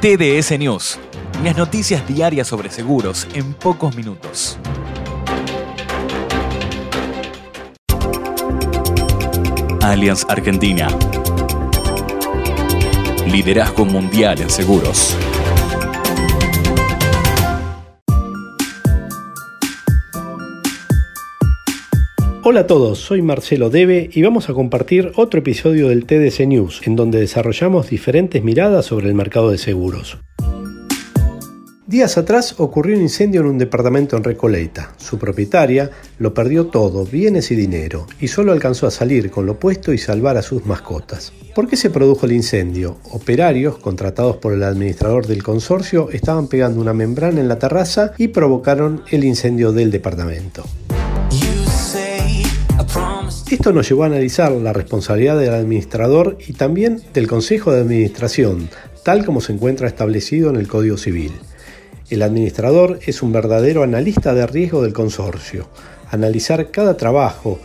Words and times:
TDS 0.00 0.56
News. 0.60 0.96
Las 1.42 1.56
noticias 1.56 2.06
diarias 2.06 2.46
sobre 2.46 2.70
seguros 2.70 3.26
en 3.34 3.52
pocos 3.52 3.96
minutos. 3.96 4.56
Allianz 9.82 10.24
Argentina. 10.28 10.86
Liderazgo 13.26 13.84
mundial 13.84 14.40
en 14.40 14.50
seguros. 14.50 15.16
Hola 22.50 22.60
a 22.60 22.66
todos, 22.66 23.00
soy 23.00 23.20
Marcelo 23.20 23.68
Debe 23.68 24.08
y 24.10 24.22
vamos 24.22 24.48
a 24.48 24.54
compartir 24.54 25.12
otro 25.16 25.40
episodio 25.40 25.90
del 25.90 26.06
TDC 26.06 26.46
News, 26.46 26.80
en 26.86 26.96
donde 26.96 27.20
desarrollamos 27.20 27.90
diferentes 27.90 28.42
miradas 28.42 28.86
sobre 28.86 29.06
el 29.06 29.14
mercado 29.14 29.50
de 29.50 29.58
seguros. 29.58 30.16
Días 31.86 32.16
atrás 32.16 32.54
ocurrió 32.56 32.96
un 32.96 33.02
incendio 33.02 33.42
en 33.42 33.48
un 33.48 33.58
departamento 33.58 34.16
en 34.16 34.24
Recoleta. 34.24 34.94
Su 34.96 35.18
propietaria 35.18 35.90
lo 36.18 36.32
perdió 36.32 36.68
todo, 36.68 37.04
bienes 37.04 37.50
y 37.50 37.54
dinero, 37.54 38.06
y 38.18 38.28
solo 38.28 38.52
alcanzó 38.52 38.86
a 38.86 38.90
salir 38.90 39.30
con 39.30 39.44
lo 39.44 39.60
puesto 39.60 39.92
y 39.92 39.98
salvar 39.98 40.38
a 40.38 40.42
sus 40.42 40.64
mascotas. 40.64 41.34
¿Por 41.54 41.68
qué 41.68 41.76
se 41.76 41.90
produjo 41.90 42.24
el 42.24 42.32
incendio? 42.32 42.96
Operarios, 43.10 43.76
contratados 43.76 44.38
por 44.38 44.54
el 44.54 44.62
administrador 44.62 45.26
del 45.26 45.42
consorcio, 45.42 46.08
estaban 46.12 46.48
pegando 46.48 46.80
una 46.80 46.94
membrana 46.94 47.42
en 47.42 47.48
la 47.48 47.58
terraza 47.58 48.14
y 48.16 48.28
provocaron 48.28 49.02
el 49.10 49.24
incendio 49.24 49.70
del 49.72 49.90
departamento. 49.90 50.64
Esto 53.50 53.72
nos 53.72 53.88
llevó 53.88 54.02
a 54.02 54.06
analizar 54.08 54.52
la 54.52 54.74
responsabilidad 54.74 55.38
del 55.38 55.54
administrador 55.54 56.36
y 56.46 56.52
también 56.52 57.00
del 57.14 57.26
Consejo 57.26 57.72
de 57.72 57.80
Administración, 57.80 58.68
tal 59.04 59.24
como 59.24 59.40
se 59.40 59.54
encuentra 59.54 59.88
establecido 59.88 60.50
en 60.50 60.56
el 60.56 60.68
Código 60.68 60.98
Civil. 60.98 61.32
El 62.10 62.20
administrador 62.20 62.98
es 63.06 63.22
un 63.22 63.32
verdadero 63.32 63.82
analista 63.82 64.34
de 64.34 64.46
riesgo 64.46 64.82
del 64.82 64.92
consorcio. 64.92 65.66
Analizar 66.10 66.70
cada 66.70 66.98
trabajo, 66.98 67.58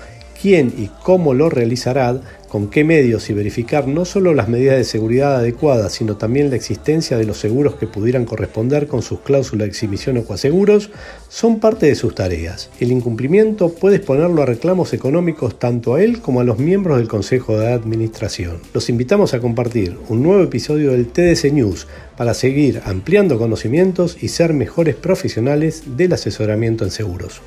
quién 0.43 0.73
y 0.77 0.89
cómo 1.03 1.33
lo 1.33 1.49
realizará, 1.49 2.19
con 2.49 2.69
qué 2.69 2.83
medios 2.83 3.29
y 3.29 3.33
verificar 3.33 3.87
no 3.87 4.03
solo 4.03 4.33
las 4.33 4.49
medidas 4.49 4.75
de 4.75 4.83
seguridad 4.83 5.37
adecuadas, 5.37 5.93
sino 5.93 6.17
también 6.17 6.49
la 6.49 6.57
existencia 6.57 7.15
de 7.15 7.23
los 7.23 7.37
seguros 7.37 7.75
que 7.75 7.87
pudieran 7.87 8.25
corresponder 8.25 8.87
con 8.87 9.01
sus 9.01 9.21
cláusulas 9.21 9.63
de 9.63 9.69
exhibición 9.69 10.17
o 10.17 10.25
coaseguros, 10.25 10.89
son 11.29 11.61
parte 11.61 11.85
de 11.85 11.95
sus 11.95 12.13
tareas. 12.13 12.69
El 12.81 12.91
incumplimiento 12.91 13.73
puede 13.73 13.95
exponerlo 13.95 14.41
a 14.41 14.45
reclamos 14.45 14.91
económicos 14.91 15.57
tanto 15.57 15.95
a 15.95 16.03
él 16.03 16.19
como 16.19 16.41
a 16.41 16.43
los 16.43 16.59
miembros 16.59 16.97
del 16.97 17.07
Consejo 17.07 17.57
de 17.57 17.71
Administración. 17.71 18.59
Los 18.73 18.89
invitamos 18.89 19.33
a 19.33 19.39
compartir 19.39 19.97
un 20.09 20.23
nuevo 20.23 20.43
episodio 20.43 20.91
del 20.91 21.07
TDC 21.07 21.53
News 21.53 21.87
para 22.17 22.33
seguir 22.33 22.81
ampliando 22.83 23.39
conocimientos 23.39 24.17
y 24.21 24.27
ser 24.27 24.53
mejores 24.53 24.97
profesionales 24.97 25.83
del 25.95 26.11
asesoramiento 26.11 26.83
en 26.83 26.91
seguros. 26.91 27.41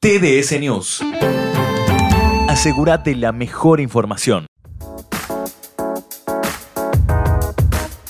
TDS 0.00 0.58
News 0.58 1.02
asegúrate 2.56 3.14
la 3.14 3.32
mejor 3.32 3.80
información. 3.80 4.46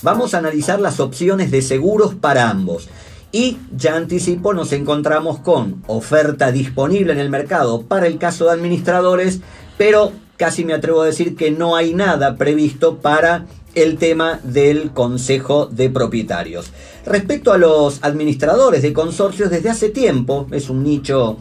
Vamos 0.02 0.34
a 0.34 0.38
analizar 0.38 0.78
las 0.78 1.00
opciones 1.00 1.50
de 1.50 1.62
seguros 1.62 2.14
para 2.14 2.48
ambos. 2.48 2.88
Y 3.32 3.58
ya 3.76 3.96
anticipo, 3.96 4.54
nos 4.54 4.72
encontramos 4.72 5.40
con 5.40 5.82
oferta 5.88 6.52
disponible 6.52 7.12
en 7.12 7.18
el 7.18 7.28
mercado 7.28 7.82
para 7.82 8.06
el 8.06 8.18
caso 8.18 8.44
de 8.44 8.52
administradores, 8.52 9.40
pero 9.78 10.12
casi 10.36 10.64
me 10.64 10.74
atrevo 10.74 11.02
a 11.02 11.06
decir 11.06 11.34
que 11.34 11.50
no 11.50 11.74
hay 11.74 11.92
nada 11.92 12.36
previsto 12.36 12.98
para 12.98 13.46
el 13.74 13.98
tema 13.98 14.38
del 14.44 14.92
Consejo 14.92 15.66
de 15.66 15.90
Propietarios. 15.90 16.70
Respecto 17.04 17.52
a 17.52 17.58
los 17.58 17.98
administradores 18.02 18.82
de 18.82 18.92
consorcios, 18.92 19.50
desde 19.50 19.70
hace 19.70 19.88
tiempo, 19.88 20.46
es 20.52 20.70
un 20.70 20.84
nicho 20.84 21.36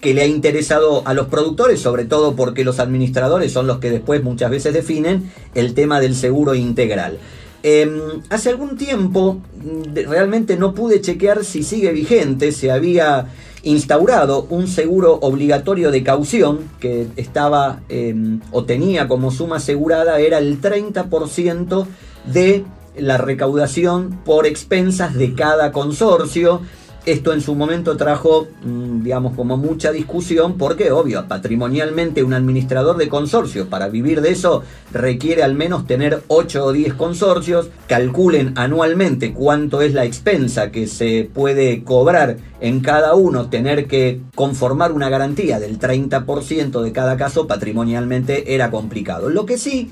que 0.00 0.14
le 0.14 0.22
ha 0.22 0.26
interesado 0.26 1.02
a 1.06 1.14
los 1.14 1.28
productores, 1.28 1.80
sobre 1.80 2.04
todo 2.04 2.34
porque 2.34 2.64
los 2.64 2.78
administradores 2.78 3.52
son 3.52 3.66
los 3.66 3.78
que 3.78 3.90
después 3.90 4.22
muchas 4.22 4.50
veces 4.50 4.72
definen 4.72 5.30
el 5.54 5.74
tema 5.74 6.00
del 6.00 6.14
seguro 6.14 6.54
integral. 6.54 7.18
Em, 7.62 8.22
hace 8.30 8.48
algún 8.48 8.78
tiempo 8.78 9.42
mm, 9.62 10.08
realmente 10.08 10.56
no 10.56 10.72
pude 10.72 11.02
chequear 11.02 11.44
si 11.44 11.62
sigue 11.62 11.92
vigente, 11.92 12.52
se 12.52 12.70
había 12.70 13.26
instaurado 13.62 14.46
un 14.48 14.66
seguro 14.66 15.18
obligatorio 15.20 15.90
de 15.90 16.02
caución 16.02 16.60
que 16.80 17.08
estaba 17.16 17.80
em, 17.90 18.40
o 18.50 18.64
tenía 18.64 19.08
como 19.08 19.30
suma 19.30 19.56
asegurada 19.56 20.18
era 20.20 20.38
el 20.38 20.62
30% 20.62 21.86
de 22.32 22.64
la 22.96 23.18
recaudación 23.18 24.18
por 24.24 24.46
expensas 24.46 25.14
de 25.14 25.34
cada 25.34 25.70
consorcio 25.70 26.62
esto 27.10 27.32
en 27.32 27.40
su 27.40 27.54
momento 27.54 27.96
trajo, 27.96 28.48
mm, 28.62 29.02
digamos, 29.02 29.34
como 29.34 29.56
mucha 29.56 29.92
discusión 29.92 30.56
porque, 30.56 30.92
obvio, 30.92 31.26
patrimonialmente 31.26 32.22
un 32.22 32.34
administrador 32.34 32.96
de 32.96 33.08
consorcios 33.08 33.66
para 33.68 33.88
vivir 33.88 34.20
de 34.20 34.30
eso 34.30 34.62
requiere 34.92 35.42
al 35.42 35.54
menos 35.54 35.86
tener 35.86 36.22
8 36.28 36.64
o 36.64 36.72
10 36.72 36.94
consorcios, 36.94 37.70
calculen 37.86 38.52
anualmente 38.56 39.32
cuánto 39.32 39.82
es 39.82 39.94
la 39.94 40.04
expensa 40.04 40.70
que 40.70 40.86
se 40.86 41.28
puede 41.32 41.84
cobrar 41.84 42.36
en 42.60 42.80
cada 42.80 43.14
uno, 43.14 43.48
tener 43.48 43.86
que 43.86 44.20
conformar 44.34 44.92
una 44.92 45.08
garantía 45.08 45.58
del 45.58 45.78
30% 45.78 46.82
de 46.82 46.92
cada 46.92 47.16
caso 47.16 47.46
patrimonialmente 47.46 48.54
era 48.54 48.70
complicado. 48.70 49.30
Lo 49.30 49.46
que 49.46 49.58
sí 49.58 49.90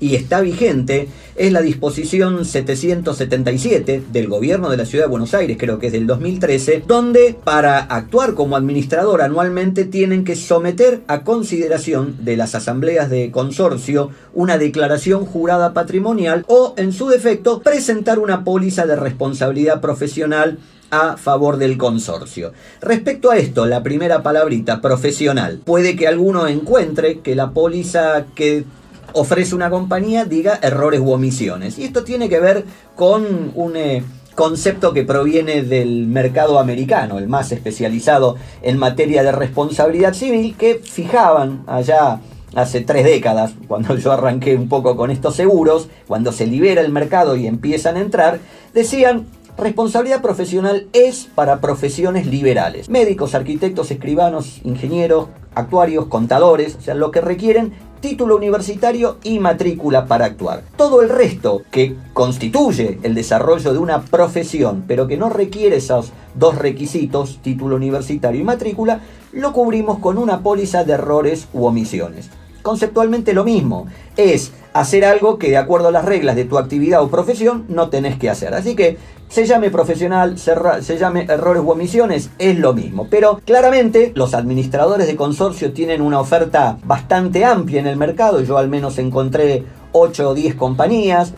y 0.00 0.14
está 0.14 0.40
vigente 0.40 1.08
es 1.36 1.52
la 1.52 1.60
disposición 1.60 2.44
777 2.44 4.02
del 4.10 4.28
gobierno 4.28 4.70
de 4.70 4.76
la 4.76 4.86
ciudad 4.86 5.04
de 5.04 5.10
Buenos 5.10 5.34
Aires, 5.34 5.56
creo 5.58 5.78
que 5.78 5.88
es 5.88 5.92
del 5.92 6.06
2013, 6.06 6.84
donde 6.86 7.36
para 7.44 7.78
actuar 7.78 8.34
como 8.34 8.56
administrador 8.56 9.22
anualmente 9.22 9.84
tienen 9.84 10.24
que 10.24 10.36
someter 10.36 11.02
a 11.06 11.24
consideración 11.24 12.16
de 12.24 12.36
las 12.36 12.54
asambleas 12.54 13.10
de 13.10 13.30
consorcio 13.30 14.10
una 14.32 14.58
declaración 14.58 15.24
jurada 15.24 15.72
patrimonial 15.72 16.44
o, 16.48 16.74
en 16.76 16.92
su 16.92 17.08
defecto, 17.08 17.60
presentar 17.60 18.18
una 18.18 18.44
póliza 18.44 18.86
de 18.86 18.96
responsabilidad 18.96 19.80
profesional 19.80 20.58
a 20.90 21.16
favor 21.16 21.56
del 21.56 21.78
consorcio. 21.78 22.52
Respecto 22.80 23.30
a 23.30 23.36
esto, 23.36 23.66
la 23.66 23.82
primera 23.82 24.22
palabrita, 24.22 24.80
profesional, 24.80 25.60
puede 25.64 25.96
que 25.96 26.06
alguno 26.06 26.46
encuentre 26.46 27.20
que 27.20 27.34
la 27.34 27.50
póliza 27.50 28.26
que 28.34 28.64
ofrece 29.12 29.54
una 29.54 29.70
compañía 29.70 30.24
diga 30.24 30.58
errores 30.62 31.00
u 31.00 31.12
omisiones. 31.12 31.78
Y 31.78 31.84
esto 31.84 32.04
tiene 32.04 32.28
que 32.28 32.40
ver 32.40 32.64
con 32.94 33.52
un 33.54 33.76
eh, 33.76 34.02
concepto 34.34 34.92
que 34.92 35.04
proviene 35.04 35.62
del 35.62 36.06
mercado 36.06 36.58
americano, 36.58 37.18
el 37.18 37.28
más 37.28 37.52
especializado 37.52 38.36
en 38.62 38.78
materia 38.78 39.22
de 39.22 39.32
responsabilidad 39.32 40.14
civil, 40.14 40.54
que 40.56 40.76
fijaban 40.76 41.64
allá 41.66 42.20
hace 42.54 42.80
tres 42.82 43.04
décadas, 43.04 43.54
cuando 43.68 43.96
yo 43.96 44.12
arranqué 44.12 44.54
un 44.54 44.68
poco 44.68 44.96
con 44.96 45.10
estos 45.10 45.34
seguros, 45.34 45.88
cuando 46.06 46.32
se 46.32 46.46
libera 46.46 46.80
el 46.80 46.92
mercado 46.92 47.36
y 47.36 47.46
empiezan 47.46 47.96
a 47.96 48.00
entrar, 48.00 48.38
decían 48.74 49.26
Responsabilidad 49.58 50.20
profesional 50.20 50.86
es 50.92 51.30
para 51.34 51.62
profesiones 51.62 52.26
liberales. 52.26 52.90
Médicos, 52.90 53.34
arquitectos, 53.34 53.90
escribanos, 53.90 54.60
ingenieros, 54.64 55.28
actuarios, 55.54 56.06
contadores, 56.06 56.76
o 56.76 56.82
sea, 56.82 56.94
lo 56.94 57.10
que 57.10 57.22
requieren 57.22 57.72
título 58.06 58.36
universitario 58.36 59.16
y 59.24 59.40
matrícula 59.40 60.06
para 60.06 60.26
actuar. 60.26 60.62
Todo 60.76 61.02
el 61.02 61.08
resto 61.08 61.62
que 61.72 61.96
constituye 62.12 63.00
el 63.02 63.16
desarrollo 63.16 63.72
de 63.72 63.80
una 63.80 64.02
profesión, 64.02 64.84
pero 64.86 65.08
que 65.08 65.16
no 65.16 65.28
requiere 65.28 65.78
esos 65.78 66.12
dos 66.36 66.56
requisitos, 66.56 67.40
título 67.42 67.74
universitario 67.74 68.40
y 68.40 68.44
matrícula, 68.44 69.00
lo 69.32 69.52
cubrimos 69.52 69.98
con 69.98 70.18
una 70.18 70.38
póliza 70.44 70.84
de 70.84 70.92
errores 70.92 71.48
u 71.52 71.66
omisiones. 71.66 72.30
Conceptualmente 72.62 73.32
lo 73.32 73.42
mismo, 73.42 73.88
es 74.16 74.52
hacer 74.72 75.04
algo 75.04 75.36
que 75.36 75.50
de 75.50 75.56
acuerdo 75.56 75.88
a 75.88 75.92
las 75.92 76.04
reglas 76.04 76.36
de 76.36 76.44
tu 76.44 76.58
actividad 76.58 77.02
o 77.02 77.08
profesión 77.08 77.64
no 77.68 77.88
tenés 77.88 78.16
que 78.20 78.30
hacer. 78.30 78.54
Así 78.54 78.76
que 78.76 78.98
se 79.28 79.46
llame 79.46 79.70
profesional, 79.70 80.38
se, 80.38 80.98
llame 80.98 81.26
errores 81.28 81.62
u 81.62 81.70
omisiones, 81.70 82.30
es 82.38 82.58
lo 82.58 82.72
mismo. 82.72 83.08
Pero 83.10 83.40
claramente 83.44 84.12
los 84.14 84.34
administradores 84.34 85.06
de 85.06 85.16
consorcio 85.16 85.72
tienen 85.72 86.00
una 86.00 86.20
oferta 86.20 86.78
bastante 86.84 87.44
amplia 87.44 87.80
en 87.80 87.86
el 87.86 87.96
mercado. 87.96 88.40
Yo 88.40 88.58
al 88.58 88.68
menos 88.68 88.98
encontré 88.98 89.64
8 89.92 90.30
o 90.30 90.34
10 90.34 90.54
compañías 90.54 91.34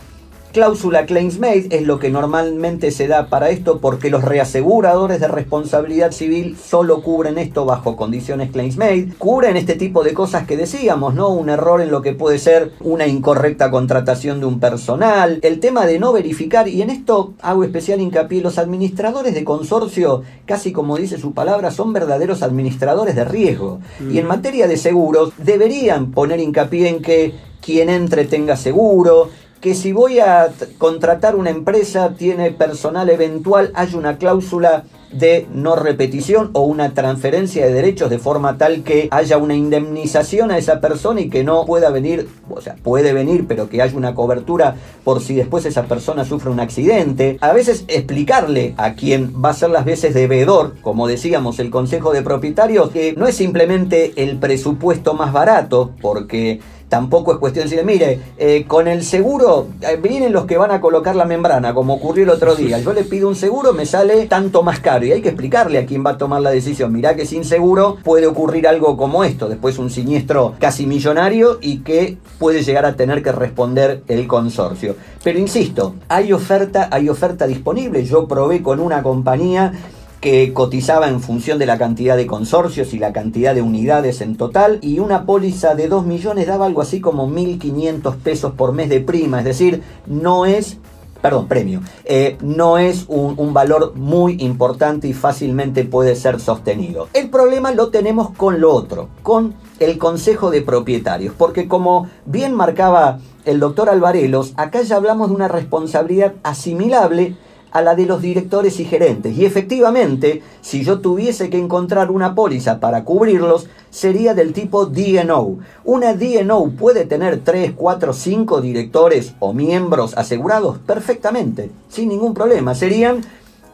cláusula 0.53 1.07
claims 1.07 1.39
made 1.39 1.69
es 1.71 1.83
lo 1.83 1.99
que 1.99 2.11
normalmente 2.11 2.91
se 2.91 3.07
da 3.07 3.29
para 3.29 3.51
esto 3.51 3.79
porque 3.81 4.11
los 4.11 4.25
reaseguradores 4.25 5.21
de 5.21 5.29
responsabilidad 5.29 6.13
civil 6.13 6.57
solo 6.57 7.03
cubren 7.03 7.39
esto 7.39 7.65
bajo 7.65 7.97
condiciones 7.97 8.51
claims 8.51 8.77
made, 8.77 9.13
cubren 9.19 9.57
este 9.57 9.75
tipo 9.75 10.03
de 10.03 10.15
cosas 10.15 10.47
que 10.47 10.57
decíamos, 10.57 11.15
¿no? 11.15 11.29
Un 11.29 11.51
error 11.51 11.81
en 11.81 11.91
lo 11.91 12.03
que 12.03 12.13
puede 12.13 12.39
ser 12.39 12.73
una 12.81 13.07
incorrecta 13.07 13.71
contratación 13.71 14.41
de 14.41 14.47
un 14.47 14.61
personal, 14.61 15.39
el 15.43 15.61
tema 15.61 15.87
de 15.87 15.99
no 15.99 16.13
verificar 16.13 16.69
y 16.69 16.83
en 16.83 16.91
esto 16.91 17.35
hago 17.43 17.65
especial 17.65 18.01
hincapié 18.01 18.41
los 18.41 18.59
administradores 18.59 19.35
de 19.35 19.45
consorcio, 19.45 20.23
casi 20.47 20.73
como 20.73 20.97
dice 20.97 21.19
su 21.19 21.33
palabra, 21.33 21.71
son 21.71 21.93
verdaderos 21.93 22.43
administradores 22.43 23.15
de 23.15 23.25
riesgo 23.25 23.81
y 24.01 24.19
en 24.19 24.25
mm. 24.25 24.29
materia 24.29 24.67
de 24.67 24.77
seguros 24.77 25.33
deberían 25.39 26.11
poner 26.13 26.41
hincapié 26.41 26.89
en 26.89 27.03
que 27.03 27.35
quien 27.61 27.91
entre 27.91 28.25
tenga 28.25 28.57
seguro, 28.57 29.31
que 29.61 29.75
si 29.75 29.93
voy 29.93 30.21
a 30.21 30.49
contratar 30.79 31.37
una 31.37 31.51
empresa, 31.51 32.15
tiene 32.17 32.51
personal 32.53 33.09
eventual, 33.11 33.73
hay 33.75 33.95
una 33.95 34.19
cláusula 34.19 34.85
de 35.13 35.47
no 35.55 35.75
repetición 35.75 36.51
o 36.53 36.63
una 36.63 36.93
transferencia 36.93 37.65
de 37.67 37.73
derechos 37.73 38.11
de 38.11 38.19
forma 38.19 38.59
tal 38.59 38.83
que 38.83 39.09
haya 39.11 39.39
una 39.39 39.55
indemnización 39.55 40.51
a 40.51 40.59
esa 40.59 40.81
persona 40.81 41.21
y 41.21 41.31
que 41.31 41.45
no 41.45 41.65
pueda 41.65 41.91
venir, 41.91 42.29
o 42.51 42.61
sea, 42.61 42.77
puede 42.83 43.13
venir, 43.13 43.47
pero 43.49 43.69
que 43.69 43.81
haya 43.81 43.97
una 43.97 44.15
cobertura 44.15 44.77
por 45.05 45.23
si 45.23 45.35
después 45.35 45.65
esa 45.65 45.85
persona 45.85 46.25
sufre 46.25 46.51
un 46.51 46.61
accidente. 46.61 47.39
A 47.41 47.53
veces 47.53 47.85
explicarle 47.89 48.75
a 48.77 48.95
quien 48.95 49.33
va 49.43 49.51
a 49.51 49.55
ser 49.55 49.71
las 49.71 49.85
veces 49.85 50.15
de 50.15 50.27
veedor, 50.27 50.75
como 50.83 51.09
decíamos, 51.09 51.59
el 51.59 51.71
Consejo 51.71 52.13
de 52.13 52.23
Propietarios, 52.23 52.91
que 52.91 53.15
no 53.17 53.27
es 53.27 53.37
simplemente 53.37 54.13
el 54.17 54.37
presupuesto 54.37 55.15
más 55.15 55.33
barato, 55.33 55.93
porque 56.01 56.61
Tampoco 56.89 57.33
es 57.33 57.39
cuestión 57.39 57.69
de 57.69 57.71
decir, 57.71 57.87
mire, 57.87 58.21
eh, 58.39 58.65
con 58.67 58.89
el 58.89 59.05
seguro 59.05 59.69
eh, 59.83 59.99
vienen 60.03 60.33
los 60.33 60.47
que 60.47 60.57
van 60.57 60.71
a 60.71 60.81
colocar 60.81 61.15
la 61.17 61.25
membrana, 61.25 61.75
como 61.75 61.95
ocurrió 61.95 62.25
el 62.25 62.31
otro 62.31 62.55
día. 62.55 62.79
Yo 62.79 62.93
le 62.93 63.05
pido 63.05 63.29
un 63.29 63.37
seguro, 63.37 63.73
me 63.73 63.85
sale 63.85 64.27
tanto 64.27 64.63
más 64.63 64.81
caro. 64.81 65.05
Y 65.05 65.13
hay 65.13 65.21
que 65.21 65.29
explicarle 65.29 65.79
a 65.79 65.87
quién 65.87 66.05
va 66.05 66.11
a 66.11 66.19
tomar 66.19 66.41
la 66.41 66.51
decisión. 66.51 66.93
Mirá 66.93 67.15
que 67.15 67.27
sin 67.27 67.45
seguro 67.45 67.99
puede 68.03 68.27
ocurrir 68.27 68.67
algo 68.67 68.97
como 68.97 69.25
esto. 69.25 69.49
Después 69.49 69.79
un 69.79 69.91
siniestro 69.91 70.55
casi 70.59 70.87
millonario 70.87 71.59
y 71.61 71.81
que 71.81 72.17
puede 72.39 72.63
llegar 72.63 72.87
a 72.87 72.97
tener 72.97 73.23
que 73.23 73.33
responder 73.33 74.03
el 74.09 74.27
consorcio. 74.27 74.97
Pero 75.23 75.39
insisto, 75.39 75.95
hay 76.09 76.33
oferta, 76.33 76.89
hay 76.91 77.09
oferta 77.09 77.47
disponible. 77.47 78.05
Yo 78.05 78.27
probé 78.27 78.63
con 78.63 78.81
una 78.81 79.03
compañía 79.03 79.73
que 80.21 80.53
cotizaba 80.53 81.09
en 81.09 81.21
función 81.21 81.59
de 81.59 81.67
la 81.67 81.79
cantidad 81.79 82.17
de 82.17 82.27
consorcios 82.27 82.93
y 82.93 82.99
la 82.99 83.13
cantidad 83.13 83.55
de 83.55 83.63
unidades 83.63 84.21
en 84.21 84.37
total, 84.37 84.79
y 84.83 84.99
una 84.99 85.27
póliza 85.27 85.75
de 85.75 85.89
2 85.89 86.05
millones 86.07 86.47
daba 86.47 86.67
algo 86.67 86.83
así 86.83 87.01
como 87.01 87.29
1.500 87.29 88.17
pesos 88.17 88.53
por 88.53 88.73
mes 88.73 88.89
de 88.89 89.01
prima, 89.01 89.39
es 89.39 89.45
decir, 89.45 89.83
no 90.07 90.47
es 90.47 90.79
perdón, 91.21 91.49
premio, 91.49 91.81
eh, 92.05 92.39
no 92.43 92.79
es 92.79 93.07
un, 93.09 93.35
un, 93.39 93.53
valor 93.53 93.95
muy 93.97 94.37
importante 94.41 95.09
y 95.09 95.13
fácilmente 95.13 95.85
puede 95.85 96.15
ser 96.15 96.39
sostenido. 96.39 97.09
El 97.13 97.29
problema 97.29 97.73
lo 97.73 97.89
tenemos 97.89 98.31
con 98.31 98.61
lo 98.61 98.73
otro, 98.73 99.09
con 99.25 99.55
el 99.81 99.99
Consejo 99.99 100.51
de 100.51 100.63
Propietarios, 100.63 101.35
porque 101.37 101.67
como 101.67 102.09
bien 102.25 102.55
marcaba 102.55 103.19
el 103.45 103.61
doctor 103.61 103.89
Alvarelos, 103.89 104.53
acá 104.57 104.83
ya 104.83 104.97
hablamos 104.97 105.31
de 105.31 105.35
una 105.35 105.49
responsabilidad 105.49 106.35
asimilable 106.43 107.37
a 107.71 107.83
la 107.83 107.95
de 107.95 108.07
los 108.07 108.23
directores 108.23 108.81
y 108.81 108.85
gerentes. 108.85 109.37
Y 109.37 109.45
efectivamente, 109.45 110.43
si 110.61 110.85
yo 110.85 111.01
tuviese 111.01 111.51
que 111.51 111.59
encontrar 111.59 112.11
una 112.11 112.35
póliza 112.35 112.81
para 112.81 113.05
cubrirlos, 113.05 113.69
sería 113.91 114.35
del 114.35 114.53
tipo 114.53 114.87
DNO. 114.87 115.59
Una 115.85 116.15
DNO 116.15 116.71
puede 116.79 117.05
tener 117.05 117.41
3, 117.41 117.73
4, 117.77 118.13
5 118.13 118.61
directores 118.61 119.35
o 119.39 119.53
miembros 119.53 120.17
asegurados 120.17 120.79
perfectamente, 120.79 121.71
sin 121.89 122.09
ningún 122.09 122.35
problema. 122.35 122.75
Serían 122.75 123.23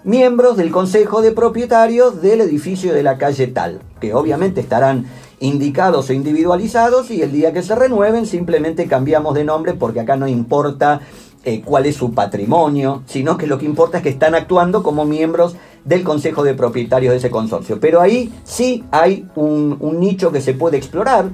miembros 0.04 0.56
del 0.56 0.70
consejo 0.70 1.22
de 1.22 1.32
propietarios 1.32 2.20
del 2.20 2.42
edificio 2.42 2.92
de 2.92 3.02
la 3.02 3.16
calle 3.16 3.46
tal, 3.46 3.80
que 4.00 4.12
obviamente 4.12 4.60
estarán 4.60 5.06
indicados 5.40 6.10
o 6.10 6.12
individualizados 6.12 7.10
y 7.10 7.22
el 7.22 7.32
día 7.32 7.52
que 7.52 7.62
se 7.62 7.74
renueven 7.74 8.26
simplemente 8.26 8.86
cambiamos 8.86 9.34
de 9.34 9.44
nombre 9.44 9.74
porque 9.74 10.00
acá 10.00 10.16
no 10.16 10.28
importa 10.28 11.00
eh, 11.44 11.62
cuál 11.64 11.86
es 11.86 11.96
su 11.96 12.12
patrimonio, 12.12 13.02
sino 13.06 13.36
que 13.36 13.46
lo 13.46 13.58
que 13.58 13.66
importa 13.66 13.98
es 13.98 14.02
que 14.02 14.08
están 14.08 14.34
actuando 14.34 14.82
como 14.82 15.04
miembros 15.04 15.56
del 15.84 16.02
Consejo 16.02 16.42
de 16.42 16.54
Propietarios 16.54 17.12
de 17.12 17.18
ese 17.18 17.30
consorcio. 17.30 17.78
Pero 17.80 18.00
ahí 18.00 18.32
sí 18.44 18.84
hay 18.90 19.26
un, 19.34 19.78
nicho 20.00 20.32
que 20.32 20.40
se 20.40 20.54
puede 20.54 20.76
explorar, 20.76 21.26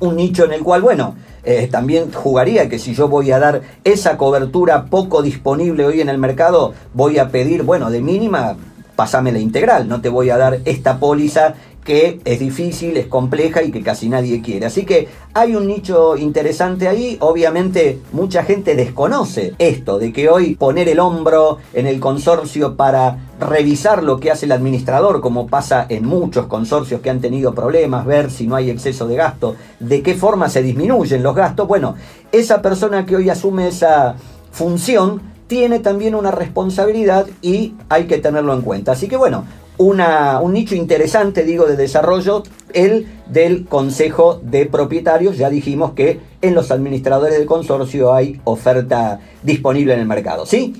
un 0.00 0.16
nicho 0.16 0.44
en 0.44 0.52
el 0.52 0.62
cual, 0.62 0.82
bueno, 0.82 1.16
eh, 1.42 1.68
también 1.70 2.12
jugaría 2.12 2.68
que 2.68 2.78
si 2.78 2.94
yo 2.94 3.08
voy 3.08 3.30
a 3.32 3.38
dar 3.38 3.62
esa 3.82 4.16
cobertura 4.16 4.86
poco 4.86 5.22
disponible 5.22 5.84
hoy 5.84 6.00
en 6.00 6.08
el 6.08 6.18
mercado, 6.18 6.72
voy 6.94 7.18
a 7.18 7.28
pedir, 7.28 7.64
bueno, 7.64 7.90
de 7.90 8.00
mínima, 8.00 8.56
pasame 8.96 9.32
la 9.32 9.40
integral, 9.40 9.88
no 9.88 10.00
te 10.00 10.08
voy 10.08 10.30
a 10.30 10.36
dar 10.36 10.60
esta 10.64 10.98
póliza 10.98 11.54
que 11.84 12.20
es 12.24 12.40
difícil, 12.40 12.96
es 12.96 13.06
compleja 13.06 13.62
y 13.62 13.70
que 13.70 13.82
casi 13.82 14.08
nadie 14.08 14.40
quiere. 14.40 14.66
Así 14.66 14.84
que 14.84 15.08
hay 15.34 15.54
un 15.54 15.66
nicho 15.66 16.16
interesante 16.16 16.88
ahí. 16.88 17.18
Obviamente 17.20 18.00
mucha 18.12 18.42
gente 18.42 18.74
desconoce 18.74 19.54
esto 19.58 19.98
de 19.98 20.12
que 20.12 20.28
hoy 20.28 20.54
poner 20.54 20.88
el 20.88 20.98
hombro 20.98 21.58
en 21.74 21.86
el 21.86 22.00
consorcio 22.00 22.74
para 22.74 23.18
revisar 23.38 24.02
lo 24.02 24.18
que 24.18 24.30
hace 24.30 24.46
el 24.46 24.52
administrador, 24.52 25.20
como 25.20 25.46
pasa 25.46 25.86
en 25.88 26.06
muchos 26.06 26.46
consorcios 26.46 27.02
que 27.02 27.10
han 27.10 27.20
tenido 27.20 27.54
problemas, 27.54 28.06
ver 28.06 28.30
si 28.30 28.46
no 28.46 28.56
hay 28.56 28.70
exceso 28.70 29.06
de 29.06 29.16
gasto, 29.16 29.56
de 29.78 30.02
qué 30.02 30.14
forma 30.14 30.48
se 30.48 30.62
disminuyen 30.62 31.22
los 31.22 31.34
gastos. 31.34 31.68
Bueno, 31.68 31.96
esa 32.32 32.62
persona 32.62 33.04
que 33.04 33.16
hoy 33.16 33.28
asume 33.28 33.68
esa 33.68 34.16
función 34.50 35.34
tiene 35.46 35.80
también 35.80 36.14
una 36.14 36.30
responsabilidad 36.30 37.26
y 37.42 37.74
hay 37.90 38.06
que 38.06 38.18
tenerlo 38.18 38.54
en 38.54 38.62
cuenta. 38.62 38.92
Así 38.92 39.08
que 39.08 39.16
bueno, 39.16 39.44
una, 39.78 40.40
un 40.40 40.52
nicho 40.52 40.74
interesante, 40.74 41.44
digo, 41.44 41.66
de 41.66 41.76
desarrollo, 41.76 42.42
el 42.72 43.06
del 43.26 43.66
Consejo 43.66 44.40
de 44.42 44.66
Propietarios. 44.66 45.36
Ya 45.36 45.50
dijimos 45.50 45.92
que 45.92 46.20
en 46.42 46.54
los 46.54 46.70
administradores 46.70 47.36
del 47.36 47.46
consorcio 47.46 48.14
hay 48.14 48.40
oferta 48.44 49.20
disponible 49.42 49.94
en 49.94 50.00
el 50.00 50.06
mercado, 50.06 50.46
¿sí? 50.46 50.74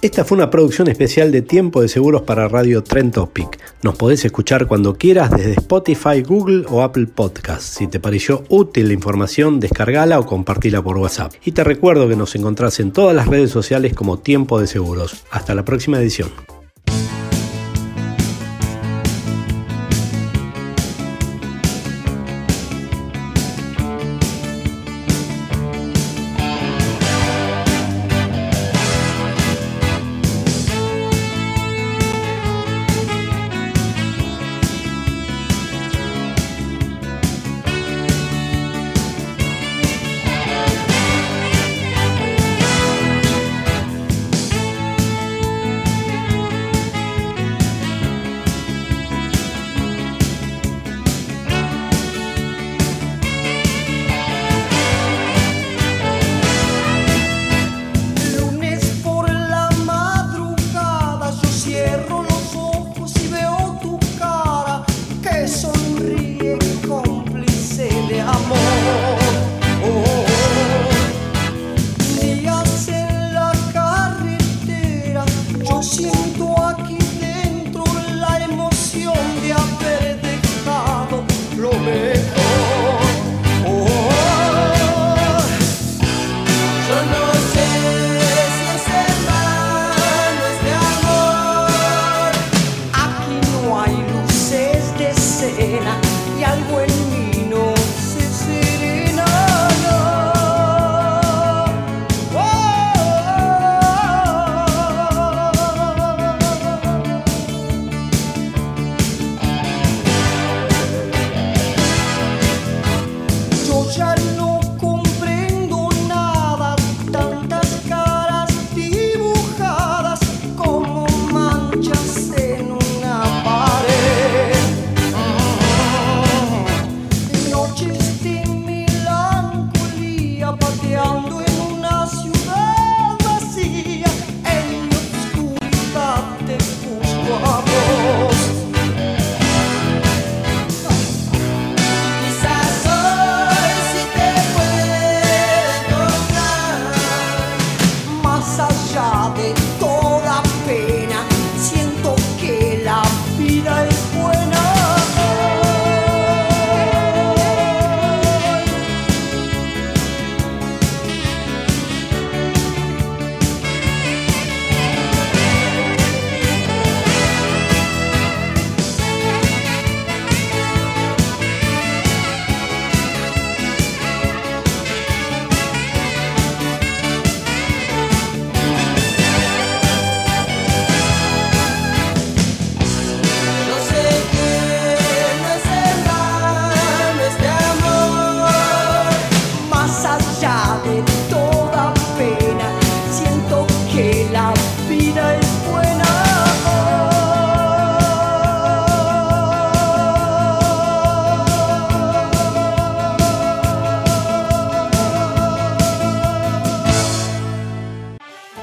Esta 0.00 0.24
fue 0.24 0.36
una 0.36 0.48
producción 0.48 0.86
especial 0.86 1.32
de 1.32 1.42
Tiempo 1.42 1.82
de 1.82 1.88
Seguros 1.88 2.22
para 2.22 2.46
Radio 2.46 2.84
Trend 2.84 3.14
Topic. 3.14 3.58
Nos 3.82 3.96
podés 3.96 4.24
escuchar 4.24 4.68
cuando 4.68 4.94
quieras 4.94 5.28
desde 5.32 5.54
Spotify, 5.54 6.22
Google 6.22 6.66
o 6.68 6.82
Apple 6.82 7.08
Podcasts. 7.08 7.74
Si 7.78 7.88
te 7.88 7.98
pareció 7.98 8.44
útil 8.48 8.86
la 8.86 8.94
información, 8.94 9.58
descargala 9.58 10.20
o 10.20 10.24
compartila 10.24 10.82
por 10.82 10.98
WhatsApp. 10.98 11.32
Y 11.44 11.50
te 11.50 11.64
recuerdo 11.64 12.08
que 12.08 12.14
nos 12.14 12.36
encontrás 12.36 12.78
en 12.78 12.92
todas 12.92 13.16
las 13.16 13.26
redes 13.26 13.50
sociales 13.50 13.92
como 13.92 14.20
Tiempo 14.20 14.60
de 14.60 14.68
Seguros. 14.68 15.24
Hasta 15.32 15.56
la 15.56 15.64
próxima 15.64 15.98
edición. 15.98 16.30